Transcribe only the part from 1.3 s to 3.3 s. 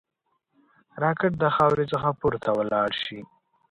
د خاورې څخه پورته ولاړ شي